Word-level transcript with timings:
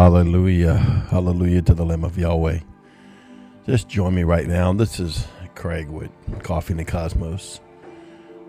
Hallelujah. 0.00 0.78
Hallelujah 1.10 1.60
to 1.60 1.74
the 1.74 1.84
Lamb 1.84 2.04
of 2.04 2.16
Yahweh. 2.16 2.60
Just 3.66 3.86
join 3.86 4.14
me 4.14 4.22
right 4.22 4.46
now. 4.46 4.72
This 4.72 4.98
is 4.98 5.28
Craig 5.54 5.90
with 5.90 6.10
Coffee 6.42 6.72
in 6.72 6.78
the 6.78 6.86
Cosmos. 6.86 7.60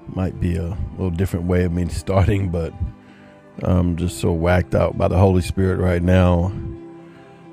Might 0.07 0.39
be 0.39 0.55
a 0.55 0.77
little 0.91 1.09
different 1.09 1.47
way 1.47 1.65
of 1.65 1.73
me 1.73 1.85
starting, 1.89 2.51
but 2.51 2.73
I'm 3.63 3.97
just 3.97 4.21
so 4.21 4.31
whacked 4.31 4.75
out 4.75 4.97
by 4.97 5.09
the 5.09 5.17
Holy 5.17 5.41
Spirit 5.41 5.79
right 5.81 6.01
now. 6.01 6.53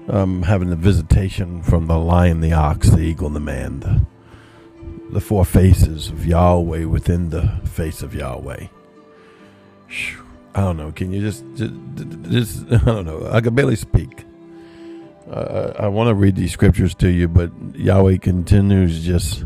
I'm 0.06 0.45
having 0.45 0.70
a 0.70 0.77
visitation 0.77 1.61
from 1.65 1.89
the 1.89 1.98
lion, 1.98 2.41
the 2.41 2.53
ox, 2.53 2.91
the 2.91 3.01
eagle, 3.01 3.27
and 3.27 3.34
the 3.34 3.41
man. 3.41 3.80
The, 3.80 4.06
the 5.11 5.20
four 5.20 5.45
faces 5.45 6.09
of 6.09 6.25
Yahweh 6.25 6.84
within 6.84 7.30
the 7.30 7.61
face 7.65 8.03
of 8.03 8.15
Yahweh. 8.15 8.69
I 10.59 10.62
don't 10.62 10.77
know. 10.77 10.91
Can 10.91 11.12
you 11.12 11.21
just, 11.21 11.45
just, 11.55 11.73
just 12.29 12.65
I 12.73 12.85
don't 12.85 13.07
know. 13.07 13.29
I 13.30 13.41
can 13.41 13.55
barely 13.55 13.77
speak. 13.77 14.25
Uh, 15.31 15.73
I 15.79 15.87
want 15.87 16.09
to 16.09 16.15
read 16.15 16.34
these 16.34 16.51
scriptures 16.51 16.97
to 16.97 17.09
you, 17.09 17.29
but 17.29 17.53
Yahweh 17.75 18.17
continues 18.17 19.07
just 19.07 19.45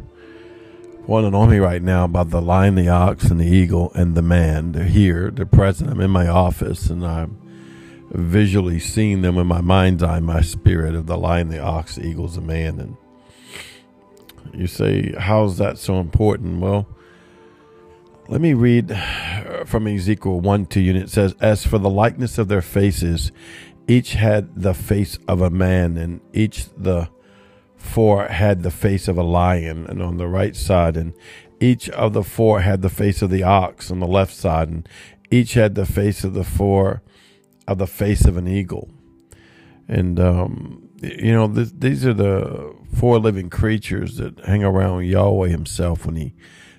wanting 1.07 1.35
on 1.35 1.51
me 1.51 1.59
right 1.59 1.83
now 1.83 2.05
about 2.05 2.31
the 2.31 2.41
lion, 2.41 2.77
the 2.77 2.89
ox, 2.89 3.25
and 3.25 3.39
the 3.39 3.47
eagle, 3.47 3.93
and 3.95 4.15
the 4.15 4.23
man. 4.23 4.73
They're 4.73 4.85
here. 4.85 5.31
They're 5.31 5.45
present. 5.45 5.91
I'm 5.91 6.01
in 6.01 6.11
my 6.11 6.29
office, 6.29 6.89
and 6.89 7.07
I'm 7.07 7.37
visually 8.11 8.79
seeing 8.79 9.21
them 9.21 9.37
in 9.37 9.47
my 9.47 9.61
mind's 9.61 10.03
eye, 10.03 10.21
my 10.21 10.41
spirit 10.41 10.95
of 10.95 11.07
the 11.07 11.19
lion, 11.19 11.51
the 11.51 11.59
ox, 11.59 11.97
the 11.97 12.07
eagle's 12.07 12.37
the 12.37 12.41
man. 12.41 12.81
And 12.81 12.97
you 14.55 14.67
say, 14.67 15.13
how's 15.19 15.59
that 15.59 15.77
so 15.77 16.01
important? 16.01 16.61
Well, 16.61 16.89
let 18.29 18.41
me 18.41 18.55
read 18.55 18.91
from 19.67 19.87
Ezekiel 19.87 20.41
1 20.41 20.67
2, 20.67 20.81
and 20.81 20.99
it 20.99 21.11
says, 21.11 21.35
As 21.41 21.67
for 21.67 21.79
the 21.79 21.91
likeness 21.91 22.39
of 22.39 22.49
their 22.49 22.63
faces, 22.63 23.33
each 23.89 24.15
had 24.15 24.63
the 24.63 24.75
face 24.75 25.19
of 25.29 25.41
a 25.41 25.51
man, 25.51 25.97
and 25.97 26.21
each 26.33 26.67
the 26.77 27.09
four 27.77 28.27
had 28.27 28.63
the 28.63 28.71
face 28.71 29.09
of 29.09 29.19
a 29.19 29.23
lion, 29.23 29.87
and 29.87 30.03
on 30.03 30.17
the 30.17 30.29
right 30.29 30.55
side, 30.55 30.97
and 30.97 31.13
each 31.61 31.89
of 31.91 32.13
the 32.13 32.23
four 32.23 32.61
had 32.61 32.83
the 32.83 32.89
face 32.89 33.23
of 33.23 33.31
the 33.31 33.43
ox 33.43 33.91
on 33.91 34.01
the 34.01 34.07
left 34.07 34.35
side, 34.35 34.69
and 34.69 34.89
each 35.31 35.55
had 35.55 35.75
the 35.75 35.87
face 35.87 36.25
of 36.25 36.35
the 36.35 36.45
four 36.45 37.03
of 37.67 37.79
the 37.79 37.87
face 37.87 38.25
of 38.25 38.37
an 38.37 38.49
eagle. 38.49 38.91
And, 39.89 40.19
um, 40.19 40.89
you 41.03 41.33
know, 41.33 41.47
these 41.47 42.07
are 42.07 42.15
the 42.15 42.75
four 42.95 43.19
living 43.19 43.51
creatures 43.51 44.17
that 44.17 44.39
hang 44.41 44.63
around 44.63 45.07
Yahweh 45.07 45.49
himself 45.49 46.07
when 46.07 46.17
he 46.17 46.35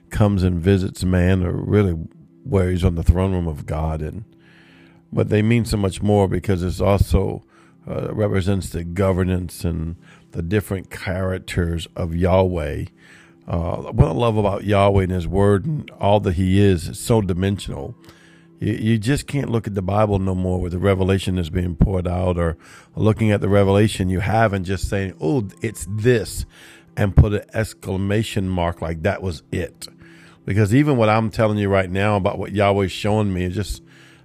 comes 0.09 0.43
and 0.43 0.59
visits 0.59 1.03
man, 1.03 1.43
or 1.43 1.51
really 1.51 1.95
where 2.43 2.69
he's 2.69 2.83
on 2.83 2.95
the 2.95 3.03
throne 3.03 3.31
room 3.31 3.47
of 3.47 3.65
God. 3.65 4.01
And 4.01 4.25
but 5.11 5.29
they 5.29 5.41
mean 5.41 5.65
so 5.65 5.77
much 5.77 6.01
more 6.01 6.27
because 6.27 6.63
it's 6.63 6.81
also 6.81 7.43
uh, 7.87 8.13
represents 8.13 8.69
the 8.69 8.83
governance 8.83 9.63
and 9.63 9.95
the 10.31 10.41
different 10.41 10.89
characters 10.89 11.87
of 11.95 12.15
Yahweh. 12.15 12.85
Uh, 13.47 13.75
what 13.91 14.07
I 14.07 14.11
love 14.11 14.37
about 14.37 14.63
Yahweh 14.63 15.03
and 15.03 15.11
His 15.11 15.27
Word 15.27 15.65
and 15.65 15.89
all 15.99 16.19
that 16.21 16.33
He 16.33 16.59
is 16.59 16.87
is 16.87 16.99
so 16.99 17.21
dimensional. 17.21 17.95
You, 18.59 18.73
you 18.73 18.97
just 18.97 19.27
can't 19.27 19.49
look 19.49 19.67
at 19.67 19.75
the 19.75 19.81
Bible 19.81 20.19
no 20.19 20.33
more 20.33 20.61
with 20.61 20.71
the 20.71 20.79
revelation 20.79 21.35
that's 21.35 21.49
being 21.49 21.75
poured 21.75 22.07
out, 22.07 22.37
or 22.37 22.57
looking 22.95 23.31
at 23.31 23.41
the 23.41 23.49
revelation 23.49 24.09
you 24.09 24.21
have 24.21 24.53
and 24.53 24.65
just 24.65 24.89
saying, 24.89 25.15
"Oh, 25.19 25.49
it's 25.61 25.85
this," 25.89 26.45
and 26.95 27.15
put 27.15 27.33
an 27.33 27.43
exclamation 27.53 28.47
mark 28.47 28.81
like 28.81 29.03
that 29.03 29.21
was 29.21 29.43
it. 29.51 29.87
Because 30.45 30.75
even 30.75 30.97
what 30.97 31.09
I'm 31.09 31.29
telling 31.29 31.57
you 31.57 31.69
right 31.69 31.89
now 31.89 32.17
about 32.17 32.37
what 32.37 32.51
Yahweh's 32.51 32.91
showing 32.91 33.33
me, 33.33 33.47
just 33.49 33.81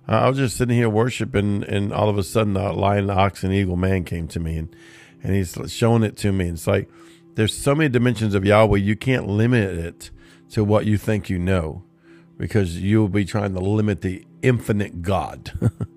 uh, 0.08 0.12
I 0.12 0.28
was 0.28 0.38
just 0.38 0.56
sitting 0.56 0.76
here 0.76 0.88
worshiping, 0.88 1.64
and 1.64 1.92
all 1.92 2.08
of 2.08 2.18
a 2.18 2.22
sudden, 2.22 2.54
the 2.54 2.72
lion, 2.72 3.06
the 3.06 3.14
ox, 3.14 3.44
and 3.44 3.52
eagle 3.52 3.76
man 3.76 4.04
came 4.04 4.26
to 4.28 4.40
me, 4.40 4.56
and 4.56 4.74
and 5.22 5.34
he's 5.34 5.56
showing 5.68 6.02
it 6.02 6.16
to 6.18 6.32
me. 6.32 6.46
And 6.48 6.54
It's 6.56 6.66
like 6.66 6.88
there's 7.34 7.56
so 7.56 7.74
many 7.74 7.88
dimensions 7.88 8.34
of 8.34 8.44
Yahweh, 8.44 8.78
you 8.78 8.96
can't 8.96 9.28
limit 9.28 9.78
it 9.78 10.10
to 10.50 10.64
what 10.64 10.86
you 10.86 10.98
think 10.98 11.30
you 11.30 11.38
know, 11.38 11.84
because 12.36 12.78
you'll 12.80 13.08
be 13.08 13.24
trying 13.24 13.54
to 13.54 13.60
limit 13.60 14.00
the 14.00 14.24
infinite 14.42 15.02
God. 15.02 15.52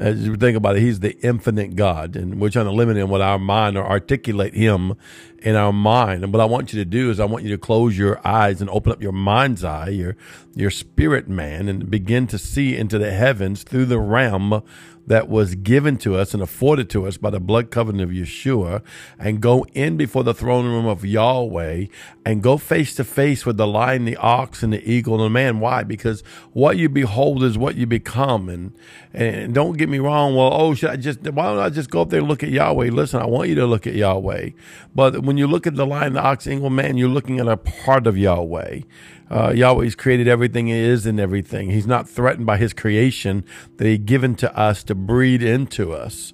As 0.00 0.26
you 0.26 0.34
think 0.36 0.56
about 0.56 0.76
it, 0.76 0.80
He's 0.80 1.00
the 1.00 1.14
infinite 1.18 1.76
God, 1.76 2.16
and 2.16 2.40
we're 2.40 2.48
trying 2.48 2.64
to 2.64 2.72
limit 2.72 2.96
Him 2.96 3.10
with 3.10 3.20
our 3.20 3.38
mind 3.38 3.76
or 3.76 3.84
articulate 3.86 4.54
Him 4.54 4.94
in 5.42 5.56
our 5.56 5.74
mind. 5.74 6.24
And 6.24 6.32
what 6.32 6.40
I 6.40 6.46
want 6.46 6.72
you 6.72 6.78
to 6.78 6.86
do 6.86 7.10
is 7.10 7.20
I 7.20 7.26
want 7.26 7.44
you 7.44 7.50
to 7.50 7.58
close 7.58 7.98
your 7.98 8.26
eyes 8.26 8.62
and 8.62 8.70
open 8.70 8.92
up 8.92 9.02
your 9.02 9.12
mind's 9.12 9.62
eye, 9.62 9.90
your 9.90 10.16
your 10.54 10.70
spirit 10.70 11.28
man, 11.28 11.68
and 11.68 11.90
begin 11.90 12.26
to 12.28 12.38
see 12.38 12.78
into 12.78 12.98
the 12.98 13.10
heavens 13.10 13.62
through 13.62 13.84
the 13.84 13.98
realm 14.00 14.62
that 15.10 15.28
was 15.28 15.56
given 15.56 15.96
to 15.96 16.14
us 16.14 16.34
and 16.34 16.40
afforded 16.40 16.88
to 16.88 17.04
us 17.04 17.16
by 17.16 17.30
the 17.30 17.40
blood 17.40 17.72
covenant 17.72 18.08
of 18.08 18.16
Yeshua 18.16 18.80
and 19.18 19.40
go 19.40 19.66
in 19.74 19.96
before 19.96 20.22
the 20.22 20.32
throne 20.32 20.66
room 20.66 20.86
of 20.86 21.04
Yahweh 21.04 21.86
and 22.24 22.40
go 22.40 22.56
face 22.56 22.94
to 22.94 23.02
face 23.02 23.44
with 23.44 23.56
the 23.56 23.66
lion, 23.66 24.04
the 24.04 24.16
ox, 24.18 24.62
and 24.62 24.72
the 24.72 24.88
eagle 24.88 25.14
and 25.14 25.24
the 25.24 25.30
man. 25.30 25.58
Why? 25.58 25.82
Because 25.82 26.22
what 26.52 26.78
you 26.78 26.88
behold 26.88 27.42
is 27.42 27.58
what 27.58 27.74
you 27.74 27.88
become. 27.88 28.48
And, 28.48 28.72
and 29.12 29.52
don't 29.52 29.76
get 29.76 29.88
me 29.88 29.98
wrong. 29.98 30.36
Well, 30.36 30.52
oh, 30.52 30.74
should 30.74 30.90
I 30.90 30.96
just, 30.96 31.22
why 31.22 31.46
don't 31.46 31.58
I 31.58 31.70
just 31.70 31.90
go 31.90 32.02
up 32.02 32.10
there 32.10 32.20
and 32.20 32.28
look 32.28 32.44
at 32.44 32.50
Yahweh? 32.50 32.90
Listen, 32.90 33.20
I 33.20 33.26
want 33.26 33.48
you 33.48 33.56
to 33.56 33.66
look 33.66 33.88
at 33.88 33.94
Yahweh. 33.94 34.50
But 34.94 35.24
when 35.24 35.36
you 35.36 35.48
look 35.48 35.66
at 35.66 35.74
the 35.74 35.86
lion, 35.86 36.12
the 36.12 36.22
ox, 36.22 36.44
the 36.44 36.52
eagle, 36.52 36.70
man, 36.70 36.96
you're 36.96 37.08
looking 37.08 37.40
at 37.40 37.48
a 37.48 37.56
part 37.56 38.06
of 38.06 38.16
Yahweh. 38.16 38.82
Uh, 39.30 39.52
Yahweh's 39.54 39.94
created 39.94 40.26
everything 40.26 40.68
is 40.68 41.06
and 41.06 41.20
everything. 41.20 41.70
He's 41.70 41.86
not 41.86 42.08
threatened 42.08 42.46
by 42.46 42.56
his 42.56 42.72
creation 42.72 43.44
that 43.76 43.86
he 43.86 43.96
given 43.96 44.34
to 44.36 44.56
us 44.58 44.82
to 44.84 44.94
breed 44.94 45.42
into 45.42 45.92
us. 45.92 46.32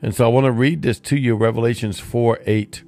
And 0.00 0.14
so 0.14 0.24
I 0.24 0.28
want 0.28 0.46
to 0.46 0.52
read 0.52 0.82
this 0.82 1.00
to 1.00 1.16
you, 1.16 1.34
Revelations 1.34 2.00
4 2.00 2.38
8. 2.46 2.84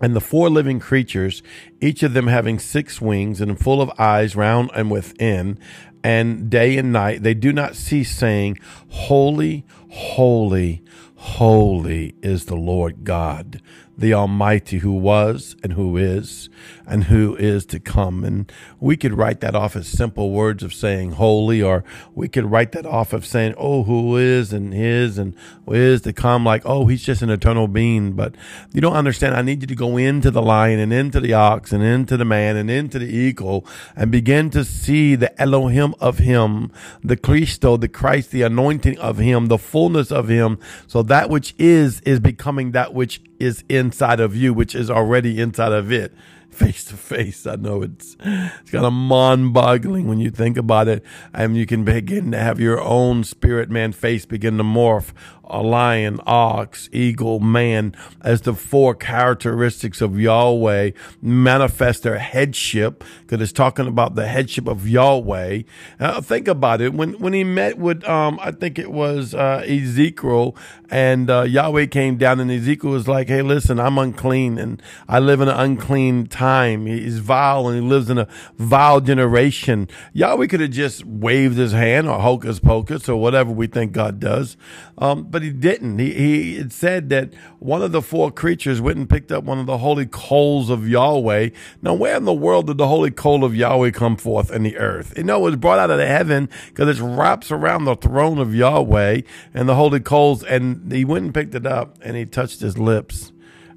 And 0.00 0.16
the 0.16 0.20
four 0.20 0.50
living 0.50 0.80
creatures, 0.80 1.42
each 1.80 2.02
of 2.02 2.14
them 2.14 2.26
having 2.26 2.58
six 2.58 3.00
wings 3.00 3.40
and 3.40 3.58
full 3.58 3.80
of 3.80 3.92
eyes 3.98 4.34
round 4.34 4.70
and 4.74 4.90
within, 4.90 5.58
and 6.02 6.50
day 6.50 6.76
and 6.76 6.92
night, 6.92 7.22
they 7.22 7.34
do 7.34 7.52
not 7.52 7.76
cease 7.76 8.14
saying, 8.14 8.58
Holy, 8.88 9.64
holy, 9.90 10.82
holy 11.14 12.14
is 12.22 12.46
the 12.46 12.56
Lord 12.56 13.04
God, 13.04 13.62
the 13.96 14.14
Almighty, 14.14 14.78
who 14.78 14.92
was 14.92 15.56
and 15.62 15.74
who 15.74 15.96
is 15.96 16.48
and 16.86 17.04
who 17.04 17.36
is 17.36 17.64
to 17.66 17.80
come. 17.80 18.24
And 18.24 18.50
we 18.80 18.96
could 18.96 19.14
write 19.14 19.40
that 19.40 19.54
off 19.54 19.76
as 19.76 19.86
simple 19.86 20.30
words 20.30 20.62
of 20.62 20.74
saying 20.74 21.12
holy, 21.12 21.62
or 21.62 21.84
we 22.14 22.28
could 22.28 22.50
write 22.50 22.72
that 22.72 22.86
off 22.86 23.12
of 23.12 23.24
saying, 23.24 23.54
oh, 23.56 23.84
who 23.84 24.16
is 24.16 24.52
and 24.52 24.74
is 24.74 25.18
and 25.18 25.34
is 25.68 26.02
to 26.02 26.12
come, 26.12 26.44
like, 26.44 26.62
oh, 26.64 26.86
he's 26.86 27.02
just 27.02 27.22
an 27.22 27.30
eternal 27.30 27.68
being. 27.68 28.12
But 28.12 28.34
you 28.72 28.80
don't 28.80 28.96
understand. 28.96 29.34
I 29.34 29.42
need 29.42 29.62
you 29.62 29.66
to 29.68 29.74
go 29.74 29.96
into 29.96 30.30
the 30.30 30.42
lion 30.42 30.78
and 30.78 30.92
into 30.92 31.20
the 31.20 31.34
ox 31.34 31.72
and 31.72 31.82
into 31.82 32.16
the 32.16 32.24
man 32.24 32.56
and 32.56 32.70
into 32.70 32.98
the 32.98 33.06
eagle 33.06 33.66
and 33.96 34.10
begin 34.10 34.50
to 34.50 34.64
see 34.64 35.14
the 35.14 35.40
Elohim 35.40 35.94
of 36.00 36.18
him, 36.18 36.70
the 37.02 37.16
Christo, 37.16 37.76
the 37.76 37.88
Christ, 37.88 38.30
the 38.30 38.42
anointing 38.42 38.98
of 38.98 39.18
him, 39.18 39.46
the 39.46 39.58
fullness 39.58 40.10
of 40.10 40.28
him. 40.28 40.58
So 40.86 41.02
that 41.04 41.30
which 41.30 41.54
is, 41.58 42.00
is 42.02 42.20
becoming 42.20 42.72
that 42.72 42.92
which 42.92 43.22
is 43.38 43.64
inside 43.84 44.20
of 44.20 44.34
you, 44.34 44.54
which 44.54 44.74
is 44.74 44.90
already 44.90 45.40
inside 45.40 45.72
of 45.72 45.92
it 45.92 46.12
face 46.54 46.84
to 46.84 46.96
face. 46.96 47.46
I 47.46 47.56
know 47.56 47.82
it's 47.82 48.16
it's 48.20 48.70
kind 48.70 48.86
of 48.86 48.92
mind-boggling 48.92 50.06
when 50.06 50.20
you 50.20 50.30
think 50.30 50.56
about 50.56 50.88
it, 50.88 51.04
and 51.32 51.56
you 51.56 51.66
can 51.66 51.84
begin 51.84 52.30
to 52.32 52.38
have 52.38 52.60
your 52.60 52.80
own 52.80 53.24
spirit 53.24 53.70
man 53.70 53.92
face 53.92 54.24
begin 54.24 54.56
to 54.58 54.64
morph 54.64 55.12
a 55.48 55.62
lion, 55.62 56.20
ox, 56.26 56.88
eagle, 56.92 57.40
man, 57.40 57.94
as 58.22 58.42
the 58.42 58.54
four 58.54 58.94
characteristics 58.94 60.00
of 60.00 60.18
Yahweh 60.18 60.90
manifest 61.22 62.02
their 62.02 62.18
headship, 62.18 63.04
because 63.22 63.40
it's 63.40 63.52
talking 63.52 63.86
about 63.86 64.14
the 64.14 64.26
headship 64.26 64.66
of 64.66 64.88
Yahweh. 64.88 65.62
Uh, 66.00 66.20
think 66.20 66.48
about 66.48 66.80
it. 66.80 66.94
When 66.94 67.14
when 67.14 67.32
he 67.32 67.44
met 67.44 67.78
with, 67.78 68.04
um, 68.04 68.38
I 68.42 68.50
think 68.50 68.78
it 68.78 68.90
was 68.90 69.34
uh, 69.34 69.64
Ezekiel, 69.66 70.56
and 70.90 71.30
uh, 71.30 71.42
Yahweh 71.42 71.86
came 71.86 72.16
down, 72.16 72.40
and 72.40 72.50
Ezekiel 72.50 72.90
was 72.90 73.08
like, 73.08 73.28
"Hey, 73.28 73.42
listen, 73.42 73.78
I'm 73.78 73.98
unclean, 73.98 74.58
and 74.58 74.82
I 75.08 75.18
live 75.18 75.40
in 75.40 75.48
an 75.48 75.58
unclean 75.58 76.26
time. 76.26 76.86
He's 76.86 77.18
vile, 77.18 77.68
and 77.68 77.82
he 77.82 77.88
lives 77.88 78.10
in 78.10 78.18
a 78.18 78.28
vile 78.58 79.00
generation." 79.00 79.88
Yahweh 80.12 80.46
could 80.46 80.60
have 80.60 80.70
just 80.70 81.04
waved 81.04 81.56
his 81.56 81.72
hand 81.72 82.08
or 82.08 82.18
hocus 82.18 82.60
pocus 82.60 83.08
or 83.08 83.20
whatever 83.20 83.50
we 83.50 83.66
think 83.66 83.92
God 83.92 84.20
does. 84.20 84.56
Um, 84.98 85.24
but 85.34 85.42
he 85.42 85.50
didn't. 85.50 85.98
He, 85.98 86.12
he 86.12 86.70
said 86.70 87.08
that 87.08 87.34
one 87.58 87.82
of 87.82 87.90
the 87.90 88.00
four 88.00 88.30
creatures 88.30 88.80
went 88.80 88.98
and 88.98 89.10
picked 89.10 89.32
up 89.32 89.42
one 89.42 89.58
of 89.58 89.66
the 89.66 89.78
holy 89.78 90.06
coals 90.06 90.70
of 90.70 90.88
Yahweh. 90.88 91.50
Now, 91.82 91.94
where 91.94 92.14
in 92.14 92.24
the 92.24 92.32
world 92.32 92.68
did 92.68 92.78
the 92.78 92.86
holy 92.86 93.10
coal 93.10 93.42
of 93.42 93.52
Yahweh 93.52 93.90
come 93.90 94.16
forth 94.16 94.52
in 94.52 94.62
the 94.62 94.76
earth? 94.76 95.12
You 95.16 95.24
know, 95.24 95.38
it 95.38 95.42
was 95.42 95.56
brought 95.56 95.80
out 95.80 95.90
of 95.90 95.98
the 95.98 96.06
heaven 96.06 96.48
because 96.68 97.00
it 97.00 97.02
wraps 97.02 97.50
around 97.50 97.84
the 97.84 97.96
throne 97.96 98.38
of 98.38 98.54
Yahweh 98.54 99.22
and 99.52 99.68
the 99.68 99.74
holy 99.74 99.98
coals. 99.98 100.44
And 100.44 100.92
he 100.92 101.04
went 101.04 101.24
and 101.24 101.34
picked 101.34 101.56
it 101.56 101.66
up 101.66 101.98
and 102.00 102.16
he 102.16 102.26
touched 102.26 102.60
his 102.60 102.78
lips 102.78 103.32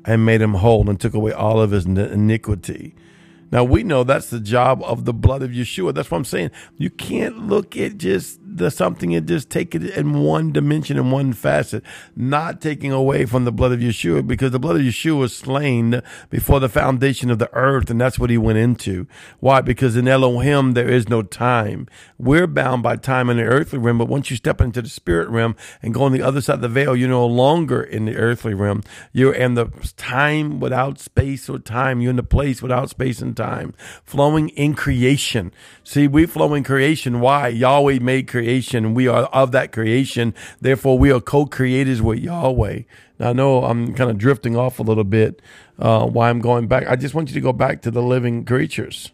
and 0.06 0.24
made 0.24 0.44
him 0.44 0.54
whole 0.54 0.88
and 0.88 1.00
took 1.00 1.15
away 1.15 1.31
all 1.31 1.59
of 1.59 1.71
his 1.71 1.88
iniquity. 1.88 2.94
Now 3.51 3.63
we 3.63 3.81
know 3.81 4.04
that's 4.04 4.30
the 4.30 4.39
job 4.39 4.83
of 4.83 5.06
the 5.06 5.13
blood 5.13 5.42
of 5.42 5.50
Yeshua. 5.50 5.95
That's 5.95 6.12
what 6.12 6.18
I'm 6.18 6.25
saying. 6.25 6.51
You 6.77 6.92
can't 6.92 7.48
look 7.48 7.75
at 7.75 7.98
just 7.98 8.39
the 8.57 8.71
something 8.71 9.15
and 9.15 9.27
just 9.27 9.50
take 9.50 9.74
it 9.75 9.83
in 9.83 10.24
one 10.24 10.51
dimension 10.51 10.98
in 10.98 11.12
one 11.12 11.33
facet, 11.33 11.83
not 12.15 12.62
taking 12.62 12.92
away 12.92 13.25
from 13.25 13.45
the 13.45 13.51
blood 13.51 13.71
of 13.71 13.80
Yeshua 13.80 14.25
because 14.25 14.51
the 14.51 14.59
blood 14.59 14.75
of 14.75 14.81
Yeshua 14.81 15.19
was 15.19 15.36
slain 15.36 16.01
before 16.30 16.59
the 16.59 16.69
foundation 16.69 17.30
of 17.30 17.39
the 17.39 17.54
earth, 17.54 17.89
and 17.89 18.00
that's 18.00 18.19
what 18.19 18.30
he 18.30 18.38
went 18.38 18.57
into. 18.57 19.07
Why? 19.39 19.62
Because 19.62 19.95
in 19.95 20.07
Elohim 20.07 20.74
there 20.74 20.89
is 20.89 21.09
no 21.09 21.21
time. 21.21 21.88
We're 22.18 22.48
bound 22.48 22.83
by 22.83 22.95
time 22.95 23.30
in 23.30 23.38
the 23.38 23.44
earthly 23.44 23.80
realm, 23.80 23.98
but 23.98 24.07
once 24.07 24.30
you 24.30 24.38
step 24.38 24.62
into 24.62 24.81
the 24.81 24.89
spirit 24.89 25.30
realm 25.30 25.56
and 25.81 25.94
go 25.94 26.04
on 26.04 26.12
the 26.12 26.21
other 26.21 26.42
side 26.42 26.56
of 26.56 26.62
the 26.62 26.69
veil, 26.69 26.95
you're 26.95 27.09
no 27.09 27.25
longer 27.25 27.81
in 27.81 28.06
the 28.06 28.15
earthly 28.15 28.54
realm. 28.54 28.83
You're 29.13 29.33
in 29.33 29.54
the 29.54 29.68
time 29.98 30.59
without 30.59 31.00
space 31.00 31.50
or 31.50 31.59
time. 31.59 32.01
You're 32.01 32.12
in 32.12 32.15
the 32.15 32.24
place 32.24 32.62
without 32.62 32.89
space 32.89 33.21
and 33.21 33.36
time, 33.36 33.74
flowing 34.04 34.50
in 34.50 34.74
creation. 34.74 35.51
See, 35.83 36.07
we 36.07 36.25
flow 36.25 36.54
in 36.54 36.63
creation. 36.63 37.19
Why? 37.19 37.50
Yahweh 37.50 38.00
made 38.00 38.27
creation. 38.27 38.46
We 38.94 39.07
are 39.07 39.23
of 39.25 39.51
that 39.51 39.71
creation. 39.71 40.33
Therefore, 40.61 40.97
we 40.97 41.11
are 41.11 41.19
co-creators 41.19 42.01
with 42.01 42.19
Yahweh. 42.19 42.81
Now, 43.19 43.29
I 43.29 43.33
know 43.33 43.63
I'm 43.65 43.94
kind 43.94 44.09
of 44.09 44.17
drifting 44.17 44.55
off 44.55 44.79
a 44.79 44.83
little 44.83 45.03
bit. 45.03 45.41
Uh, 45.77 46.05
why 46.05 46.29
I'm 46.29 46.39
going 46.39 46.67
back? 46.67 46.88
I 46.88 46.95
just 46.95 47.13
want 47.13 47.29
you 47.29 47.33
to 47.33 47.41
go 47.41 47.53
back 47.53 47.81
to 47.81 47.91
the 47.91 48.01
living 48.01 48.45
creatures 48.45 49.11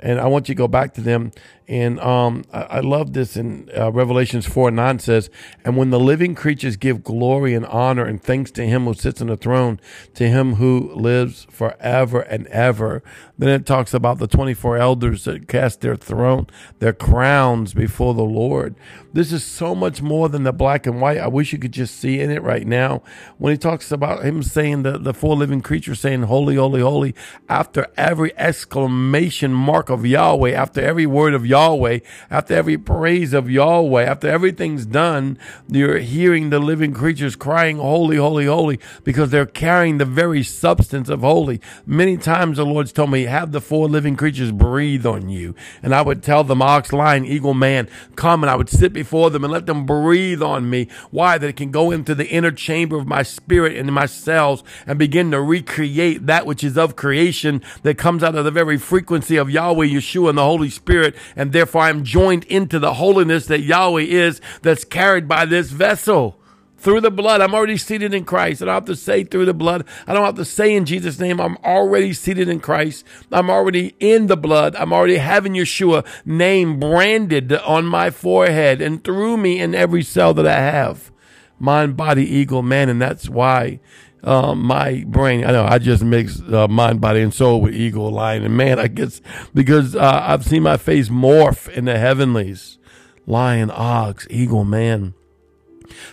and 0.00 0.20
I 0.20 0.26
want 0.26 0.48
you 0.48 0.54
to 0.54 0.58
go 0.58 0.68
back 0.68 0.94
to 0.94 1.00
them. 1.00 1.32
And 1.66 2.00
um, 2.00 2.44
I, 2.52 2.62
I, 2.62 2.80
love 2.80 3.12
this 3.12 3.36
in 3.36 3.68
uh, 3.76 3.92
Revelations 3.92 4.46
4 4.46 4.68
and 4.68 4.76
9 4.76 5.00
says, 5.00 5.28
And 5.64 5.76
when 5.76 5.90
the 5.90 6.00
living 6.00 6.34
creatures 6.34 6.76
give 6.76 7.04
glory 7.04 7.52
and 7.52 7.66
honor 7.66 8.06
and 8.06 8.22
thanks 8.22 8.50
to 8.52 8.64
him 8.64 8.84
who 8.84 8.94
sits 8.94 9.20
on 9.20 9.26
the 9.26 9.36
throne, 9.36 9.78
to 10.14 10.28
him 10.28 10.54
who 10.54 10.90
lives 10.94 11.46
forever 11.50 12.20
and 12.20 12.46
ever. 12.46 13.02
Then 13.36 13.50
it 13.50 13.66
talks 13.66 13.92
about 13.92 14.18
the 14.18 14.26
24 14.26 14.78
elders 14.78 15.24
that 15.24 15.46
cast 15.46 15.82
their 15.82 15.96
throne, 15.96 16.46
their 16.78 16.94
crowns 16.94 17.74
before 17.74 18.14
the 18.14 18.22
Lord. 18.22 18.74
This 19.18 19.32
is 19.32 19.42
so 19.42 19.74
much 19.74 20.00
more 20.00 20.28
than 20.28 20.44
the 20.44 20.52
black 20.52 20.86
and 20.86 21.00
white. 21.00 21.18
I 21.18 21.26
wish 21.26 21.52
you 21.52 21.58
could 21.58 21.72
just 21.72 21.96
see 21.96 22.20
in 22.20 22.30
it 22.30 22.40
right 22.40 22.64
now. 22.64 23.02
When 23.36 23.52
he 23.52 23.58
talks 23.58 23.90
about 23.90 24.24
him 24.24 24.44
saying 24.44 24.84
the, 24.84 24.96
the 24.96 25.12
four 25.12 25.34
living 25.34 25.60
creatures 25.60 25.98
saying, 25.98 26.22
Holy, 26.22 26.54
holy, 26.54 26.82
holy, 26.82 27.16
after 27.48 27.88
every 27.96 28.32
exclamation 28.38 29.52
mark 29.52 29.90
of 29.90 30.06
Yahweh, 30.06 30.52
after 30.52 30.80
every 30.80 31.04
word 31.04 31.34
of 31.34 31.44
Yahweh, 31.44 31.98
after 32.30 32.54
every 32.54 32.78
praise 32.78 33.32
of 33.32 33.50
Yahweh, 33.50 34.04
after 34.04 34.28
everything's 34.28 34.86
done, 34.86 35.36
you're 35.66 35.98
hearing 35.98 36.50
the 36.50 36.60
living 36.60 36.94
creatures 36.94 37.34
crying, 37.34 37.78
Holy, 37.78 38.18
holy, 38.18 38.46
holy, 38.46 38.78
because 39.02 39.30
they're 39.30 39.46
carrying 39.46 39.98
the 39.98 40.04
very 40.04 40.44
substance 40.44 41.08
of 41.08 41.22
holy. 41.22 41.60
Many 41.84 42.18
times 42.18 42.58
the 42.58 42.64
Lord's 42.64 42.92
told 42.92 43.10
me, 43.10 43.24
have 43.24 43.50
the 43.50 43.60
four 43.60 43.88
living 43.88 44.14
creatures 44.14 44.52
breathe 44.52 45.04
on 45.04 45.28
you. 45.28 45.56
And 45.82 45.92
I 45.92 46.02
would 46.02 46.22
tell 46.22 46.44
them, 46.44 46.62
ox, 46.62 46.92
lion, 46.92 47.24
eagle, 47.24 47.54
man, 47.54 47.88
come 48.14 48.44
and 48.44 48.50
I 48.50 48.54
would 48.54 48.68
sit 48.68 48.92
before 49.08 49.30
them 49.30 49.42
and 49.42 49.50
let 49.50 49.64
them 49.64 49.86
breathe 49.86 50.42
on 50.42 50.68
me. 50.68 50.86
Why? 51.10 51.38
That 51.38 51.48
it 51.48 51.56
can 51.56 51.70
go 51.70 51.90
into 51.90 52.14
the 52.14 52.28
inner 52.28 52.52
chamber 52.52 52.98
of 52.98 53.06
my 53.06 53.22
spirit 53.22 53.74
and 53.74 53.90
my 53.90 54.04
cells 54.04 54.62
and 54.86 54.98
begin 54.98 55.30
to 55.30 55.40
recreate 55.40 56.26
that 56.26 56.44
which 56.44 56.62
is 56.62 56.76
of 56.76 56.94
creation 56.94 57.62
that 57.84 57.96
comes 57.96 58.22
out 58.22 58.34
of 58.34 58.44
the 58.44 58.50
very 58.50 58.76
frequency 58.76 59.38
of 59.38 59.48
Yahweh, 59.48 59.86
Yeshua, 59.86 60.28
and 60.28 60.36
the 60.36 60.44
Holy 60.44 60.68
Spirit. 60.68 61.16
And 61.34 61.54
therefore 61.54 61.84
I'm 61.84 62.04
joined 62.04 62.44
into 62.44 62.78
the 62.78 62.94
holiness 62.94 63.46
that 63.46 63.60
Yahweh 63.60 64.02
is 64.02 64.42
that's 64.60 64.84
carried 64.84 65.26
by 65.26 65.46
this 65.46 65.70
vessel 65.70 66.37
through 66.78 67.00
the 67.00 67.10
blood. 67.10 67.40
I'm 67.40 67.54
already 67.54 67.76
seated 67.76 68.14
in 68.14 68.24
Christ. 68.24 68.62
I 68.62 68.66
don't 68.66 68.74
have 68.74 68.84
to 68.86 68.96
say 68.96 69.24
through 69.24 69.44
the 69.44 69.54
blood. 69.54 69.84
I 70.06 70.14
don't 70.14 70.24
have 70.24 70.36
to 70.36 70.44
say 70.44 70.74
in 70.74 70.84
Jesus' 70.84 71.18
name. 71.18 71.40
I'm 71.40 71.56
already 71.58 72.12
seated 72.12 72.48
in 72.48 72.60
Christ. 72.60 73.04
I'm 73.30 73.50
already 73.50 73.94
in 74.00 74.28
the 74.28 74.36
blood. 74.36 74.76
I'm 74.76 74.92
already 74.92 75.16
having 75.16 75.54
Yeshua 75.54 76.06
name 76.24 76.78
branded 76.78 77.52
on 77.52 77.84
my 77.86 78.10
forehead 78.10 78.80
and 78.80 79.02
through 79.02 79.36
me 79.36 79.60
in 79.60 79.74
every 79.74 80.02
cell 80.02 80.32
that 80.34 80.46
I 80.46 80.60
have. 80.60 81.10
Mind, 81.58 81.96
body, 81.96 82.24
eagle, 82.24 82.62
man. 82.62 82.88
And 82.88 83.02
that's 83.02 83.28
why 83.28 83.80
uh, 84.22 84.54
my 84.54 85.04
brain. 85.06 85.44
I 85.44 85.50
know 85.50 85.64
I 85.64 85.78
just 85.78 86.04
mix 86.04 86.40
uh, 86.40 86.68
mind, 86.68 87.00
body, 87.00 87.20
and 87.20 87.34
soul 87.34 87.60
with 87.60 87.74
eagle, 87.74 88.10
lion, 88.10 88.44
and 88.44 88.56
man. 88.56 88.78
I 88.78 88.86
guess 88.86 89.20
because 89.52 89.96
uh, 89.96 90.22
I've 90.24 90.44
seen 90.44 90.62
my 90.62 90.76
face 90.76 91.08
morph 91.08 91.68
in 91.68 91.86
the 91.86 91.98
heavenlies. 91.98 92.78
Lion, 93.26 93.70
ox, 93.70 94.26
eagle, 94.30 94.64
man 94.64 95.14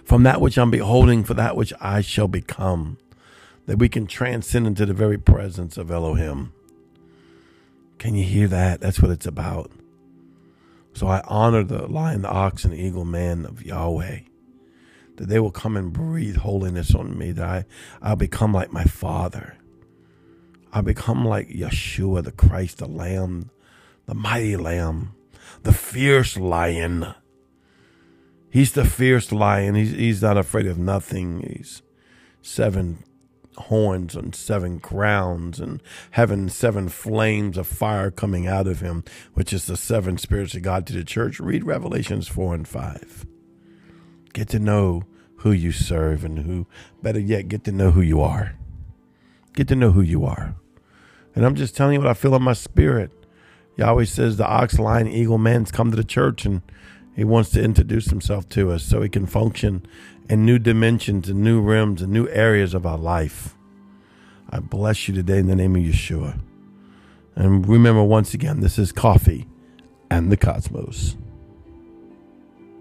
from 0.03 0.23
that 0.23 0.41
which 0.41 0.57
I'm 0.57 0.71
beholding 0.71 1.23
for 1.23 1.33
that 1.33 1.55
which 1.55 1.73
I 1.79 2.01
shall 2.01 2.27
become, 2.27 2.97
that 3.65 3.79
we 3.79 3.89
can 3.89 4.07
transcend 4.07 4.67
into 4.67 4.85
the 4.85 4.93
very 4.93 5.17
presence 5.17 5.77
of 5.77 5.91
Elohim. 5.91 6.53
Can 7.97 8.15
you 8.15 8.23
hear 8.23 8.47
that? 8.47 8.81
That's 8.81 9.01
what 9.01 9.11
it's 9.11 9.25
about. 9.25 9.71
So 10.93 11.07
I 11.07 11.21
honor 11.27 11.63
the 11.63 11.87
lion, 11.87 12.21
the 12.21 12.29
ox, 12.29 12.63
and 12.63 12.73
the 12.73 12.81
eagle 12.81 13.05
man 13.05 13.45
of 13.45 13.65
Yahweh. 13.65 14.19
That 15.17 15.27
they 15.27 15.39
will 15.39 15.51
come 15.51 15.77
and 15.77 15.93
breathe 15.93 16.37
holiness 16.37 16.93
on 16.93 17.17
me, 17.17 17.31
that 17.33 17.45
I, 17.45 17.65
I'll 18.01 18.15
become 18.15 18.53
like 18.53 18.71
my 18.71 18.83
Father. 18.83 19.57
I 20.71 20.81
become 20.81 21.25
like 21.25 21.49
Yeshua, 21.49 22.23
the 22.23 22.31
Christ, 22.31 22.79
the 22.79 22.87
Lamb, 22.87 23.49
the 24.05 24.13
mighty 24.13 24.57
Lamb, 24.57 25.13
the 25.63 25.73
fierce 25.73 26.37
lion 26.37 27.13
He's 28.55 28.71
the 28.71 28.85
fierce 28.85 29.33
lion. 29.33 29.75
He's, 29.75 29.91
he's 29.91 30.21
not 30.21 30.37
afraid 30.37 30.65
of 30.65 30.77
nothing. 30.77 31.41
He's 31.41 31.81
seven 32.41 33.03
horns 33.57 34.15
and 34.15 34.33
seven 34.33 34.79
crowns 34.79 35.59
and 35.59 35.83
having 36.11 36.47
seven 36.47 36.87
flames 36.87 37.57
of 37.57 37.67
fire 37.67 38.11
coming 38.11 38.47
out 38.47 38.65
of 38.65 38.79
him, 38.79 39.03
which 39.33 39.51
is 39.51 39.65
the 39.65 39.75
seven 39.75 40.17
spirits 40.17 40.55
of 40.55 40.61
God 40.61 40.87
to 40.87 40.93
the 40.93 41.03
church. 41.03 41.41
Read 41.41 41.65
Revelations 41.65 42.29
4 42.29 42.55
and 42.55 42.65
5. 42.65 43.25
Get 44.31 44.47
to 44.47 44.59
know 44.59 45.03
who 45.39 45.51
you 45.51 45.73
serve 45.73 46.23
and 46.23 46.39
who, 46.39 46.65
better 47.03 47.19
yet, 47.19 47.49
get 47.49 47.65
to 47.65 47.73
know 47.73 47.91
who 47.91 47.99
you 47.99 48.21
are. 48.21 48.55
Get 49.51 49.67
to 49.67 49.75
know 49.75 49.91
who 49.91 50.01
you 50.01 50.23
are. 50.23 50.55
And 51.35 51.45
I'm 51.45 51.55
just 51.55 51.75
telling 51.75 51.95
you 51.95 51.99
what 51.99 52.07
I 52.07 52.13
feel 52.13 52.33
in 52.35 52.43
my 52.43 52.53
spirit. 52.53 53.11
Yahweh 53.75 54.05
says 54.05 54.37
the 54.37 54.47
ox, 54.47 54.79
lion, 54.79 55.09
eagle, 55.09 55.37
man's 55.37 55.73
come 55.73 55.91
to 55.91 55.97
the 55.97 56.05
church 56.05 56.45
and 56.45 56.61
he 57.15 57.23
wants 57.23 57.49
to 57.51 57.63
introduce 57.63 58.07
himself 58.07 58.49
to 58.49 58.71
us 58.71 58.83
so 58.83 59.01
he 59.01 59.09
can 59.09 59.25
function 59.25 59.85
in 60.29 60.45
new 60.45 60.59
dimensions 60.59 61.29
and 61.29 61.41
new 61.41 61.61
realms 61.61 62.01
and 62.01 62.11
new 62.11 62.27
areas 62.29 62.73
of 62.73 62.85
our 62.85 62.97
life. 62.97 63.55
I 64.49 64.59
bless 64.59 65.07
you 65.07 65.13
today 65.13 65.39
in 65.39 65.47
the 65.47 65.55
name 65.55 65.75
of 65.75 65.81
Yeshua. 65.81 66.39
And 67.35 67.67
remember, 67.67 68.03
once 68.03 68.33
again, 68.33 68.61
this 68.61 68.77
is 68.77 68.91
Coffee 68.91 69.47
and 70.09 70.31
the 70.31 70.37
Cosmos. 70.37 71.15